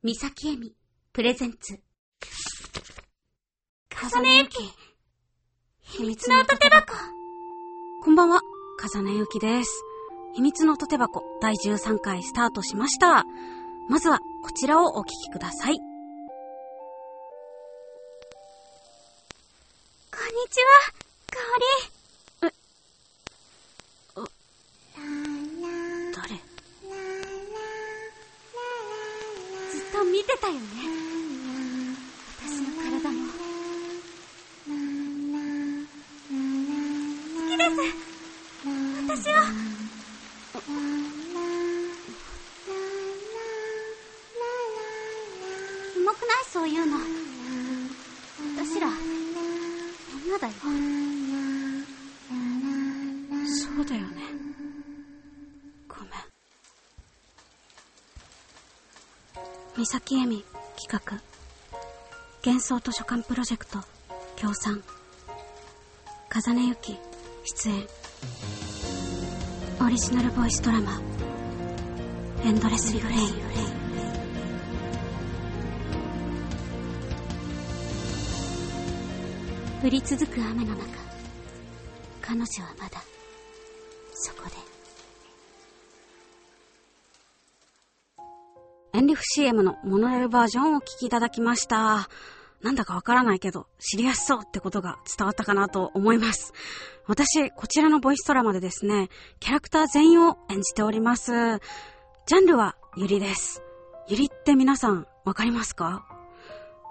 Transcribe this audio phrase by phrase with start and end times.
[0.00, 0.76] 三崎恵美、
[1.12, 1.80] プレゼンツ。
[3.90, 4.56] 重ねゆき、
[5.80, 6.94] 秘密の縦箱。
[8.04, 8.40] こんばんは、
[8.94, 9.82] 重ねゆきです。
[10.34, 13.24] 秘密の縦箱第13回スタートしました。
[13.88, 15.74] まずはこちらをお聞きください。
[15.74, 15.82] こんに
[20.48, 20.92] ちは、
[21.26, 21.40] か
[21.90, 21.97] 誰
[29.92, 30.60] と見てたよね。
[32.46, 33.16] 私の体も。
[37.34, 37.76] 好きです。
[39.06, 39.36] 私は。
[45.94, 46.38] キモくない？
[46.52, 46.98] そういうの。
[48.56, 48.88] 私ら、
[50.26, 50.52] 女だよ。
[53.46, 54.08] そうだよね。
[55.88, 56.10] ごめん。
[59.78, 60.44] 三崎恵美
[60.76, 60.98] 企画。
[62.44, 63.78] 幻想図書館プロジェクト
[64.34, 64.82] 協賛。
[66.28, 66.98] 風根ゆき
[67.44, 67.86] 出演。
[69.80, 71.00] オリジナルボイスドラマ。
[72.44, 73.28] エンドレスリフレイン。
[79.84, 80.86] 降り続く雨の中、
[82.20, 83.00] 彼女はまだ、
[84.12, 84.77] そこで。
[88.98, 92.08] エンリフ CM のモノレールバージョンをお聞きいただきました。
[92.62, 96.52] なんだかわからないけど、知りやすそうってことが伝わったかなと思います。
[97.06, 101.30] 私、こちらのボイスドラマでですね、キャラクター全員を演じております。
[101.30, 103.62] ジャンルはゆりです。
[104.08, 106.04] ゆりって皆さんわかりますか？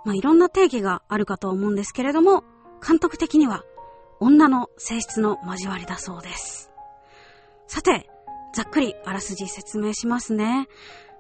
[0.05, 2.45] まあ、いろんな定義があるかと思うんですけれども、
[2.87, 3.65] 監督的には
[4.21, 6.71] 女の性質の交わりだそうです。
[7.67, 8.09] さて、
[8.55, 10.69] ざっくりあらすじ説明しますね。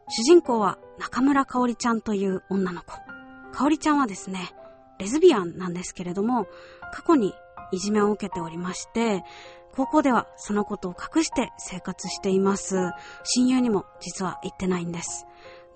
[0.09, 2.93] 主人公は中村かおりちゃんという女の子。
[3.51, 4.51] かおりちゃんはですね、
[4.99, 6.47] レズビアンなんですけれども、
[6.93, 7.33] 過去に
[7.71, 9.23] いじめを受けておりまして、
[9.75, 12.77] 高校ではそのことを隠して生活しています。
[13.23, 15.27] 親友にも実は言ってないんです。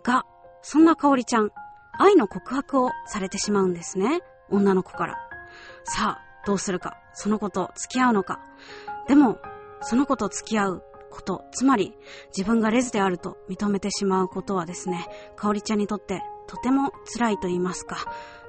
[0.01, 0.25] が、
[0.61, 1.51] そんなかおりちゃん、
[2.00, 4.22] 愛の告白をされてしまうんですね。
[4.50, 5.17] 女の子から。
[5.83, 6.97] さあ、どうするか。
[7.13, 8.39] その子と付き合うのか。
[9.07, 9.39] でも、
[9.81, 11.94] その子と付き合うこと、つまり
[12.35, 15.05] 自分がレズであると認めてしまうことはですね、
[15.35, 17.97] かおりちゃんにとってとても辛いと言いますか、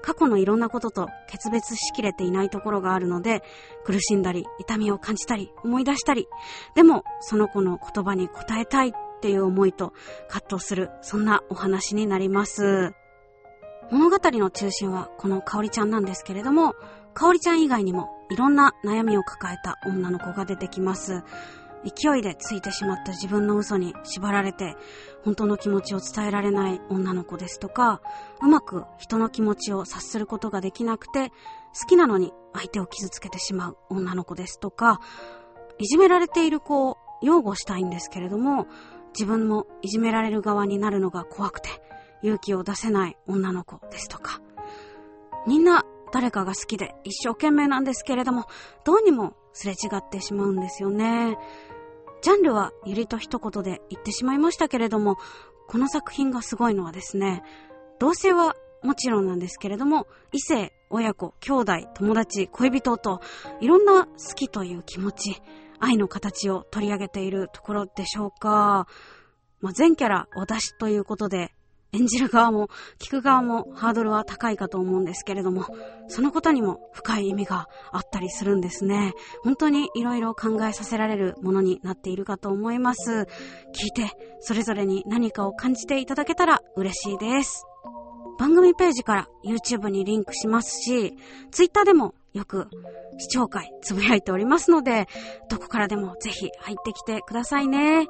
[0.02, 3.42] 過去のいろんなことと決別しきれていないところがあるので、
[3.84, 6.26] 苦しんだり、痛みを感じたり、思い出したり、
[6.74, 9.92] でもその子の言葉に応えたいっていう思いと
[10.28, 12.94] 葛藤する、そんなお話になります。
[13.92, 16.74] 物語の中心はこのかおりちゃんなんですけれども、
[17.14, 21.22] かおりちゃん以外にもいろんな悩みを抱えた女の子が出てきます。
[21.84, 24.76] 勢いでついてしまった自分の嘘に縛られて、
[25.24, 28.00] 本当の気持ちを伝えられない女の子ですとか、
[28.40, 31.30] うまく人の気持ちを察することができなくて、
[31.78, 35.00] 好きなのに相手を傷つけてしまう女の子ですとか、
[35.78, 38.66] いじめられている子を擁護したいんですけれども、
[39.14, 41.68] 自分もいじめられる側になるのが怖くて、
[42.22, 44.40] 勇気を出せない女の子ですとか、
[45.46, 48.44] みんな誰かが好きで一生懸命なんですけれども、
[48.84, 51.36] どうにもすれ違ってしまうんですよね。
[52.22, 55.16] ジャンルはゆりと一言で言ってしまいましたけれども、
[55.66, 57.42] この作品がすごいのはですね、
[57.98, 63.20] 同性はもちろんなんですけれども、異性、親子、兄弟、友達、恋人と、
[63.60, 65.42] いろんな好きという気持ち、
[65.78, 68.86] 愛の形を取り上げているところでしょうか。
[69.60, 71.54] まあ、全キャラ私ということで、
[71.92, 75.66] 演じる側も聞く側もハードルは高いかと思うんですけれども、
[76.08, 79.12] そのことにも深い意味があったりするんですね。
[79.42, 83.26] 本当にいろいろ考えさせられるものになっているかと思います。
[83.74, 84.10] 聞いて、
[84.40, 87.66] それぞれに何かを感じていただけたら嬉しいです。
[88.38, 91.14] 番組ページから YouTube にリンクしますし、
[91.50, 92.68] Twitter でもよく
[93.18, 95.06] 視聴会つぶやいておりますので、
[95.50, 98.06] どこからでもぜひ入ってきてくださいね。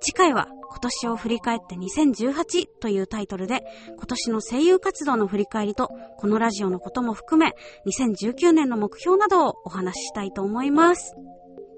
[0.00, 3.62] 次回は今年を振り返って2018というタイトルで
[3.96, 5.88] 今年の声優活動の振り返りと
[6.18, 7.54] このラジオのことも含め
[7.86, 11.14] 2019年の目標などをお話ししたいと思います。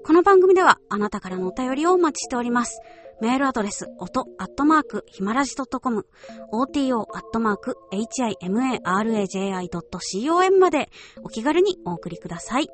[0.03, 2.81] この番組ではあなたからのお便りをお待ちしております。
[3.21, 6.07] メールアドレス、音、アットマーク、ひまらじ .com、
[6.51, 10.89] oto、アットマーク、himaraji.com まで
[11.23, 12.67] お気軽にお送りください。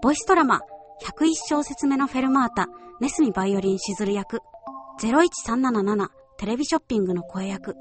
[0.00, 0.60] ボイスドラマ、
[1.02, 2.68] 101小節目のフェルマータ、
[3.00, 4.40] ネスミバイオリンしずる役、
[5.00, 6.08] 01377
[6.38, 7.76] テレビショッピングの声役、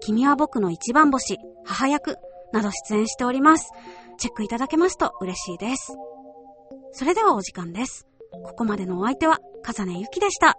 [0.00, 2.16] 君は僕の一番星、母役
[2.52, 3.70] など出演しております。
[4.18, 5.92] チェックいただけますと嬉しいです。
[6.92, 8.06] それではお時間です。
[8.30, 10.58] ここまでのお相手は、かざねゆきでした。